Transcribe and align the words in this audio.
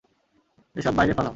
এসব 0.75 0.93
বাইরে 0.95 1.13
ফালাও। 1.13 1.29